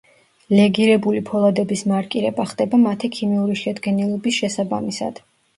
ლეგირებული 0.59 1.19
ფოლადების 1.27 1.83
მარკირება 1.93 2.45
ხდება 2.53 2.79
მათი 2.87 3.11
ქიმიური 3.19 3.59
შედგენილობის 3.63 4.41
შესაბამისად. 4.43 5.25